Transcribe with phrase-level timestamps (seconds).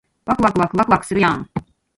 [0.25, 1.49] わくわくわくわくわくするやーん